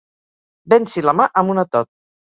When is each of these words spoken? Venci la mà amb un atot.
Venci 0.75 1.05
la 1.09 1.15
mà 1.21 1.31
amb 1.43 1.57
un 1.57 1.67
atot. 1.67 1.93